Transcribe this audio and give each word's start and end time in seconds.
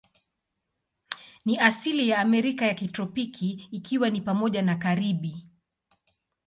Ni 1.45 1.57
asili 1.57 2.09
ya 2.09 2.19
Amerika 2.19 2.65
ya 2.67 2.73
kitropiki, 2.73 3.67
ikiwa 3.71 4.09
ni 4.09 4.21
pamoja 4.21 4.61
na 4.61 4.75
Karibi. 4.75 5.45